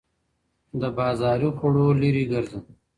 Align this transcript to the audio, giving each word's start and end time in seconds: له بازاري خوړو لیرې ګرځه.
له 0.79 0.87
بازاري 0.97 1.49
خوړو 1.57 1.87
لیرې 2.01 2.23
ګرځه. 2.31 2.59